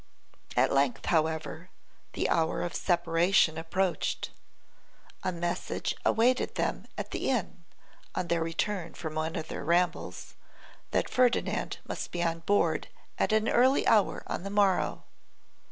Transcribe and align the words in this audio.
At 0.57 0.73
length, 0.73 1.05
however, 1.05 1.69
the 2.13 2.27
hour 2.27 2.63
of 2.63 2.73
separation 2.73 3.55
approached; 3.55 4.31
a 5.21 5.31
message 5.31 5.93
awaited 6.03 6.55
them 6.55 6.87
at 6.97 7.11
the 7.11 7.29
inn, 7.29 7.65
on 8.15 8.27
their 8.27 8.41
return 8.43 8.95
from 8.95 9.13
one 9.13 9.35
of 9.35 9.47
their 9.47 9.63
rambles, 9.63 10.33
that 10.89 11.07
Ferdinand 11.07 11.77
must 11.87 12.11
be 12.11 12.23
on 12.23 12.39
board 12.39 12.87
at 13.19 13.31
an 13.31 13.47
early 13.47 13.85
hour 13.85 14.23
on 14.25 14.41
the 14.41 14.49
morrow. 14.49 15.03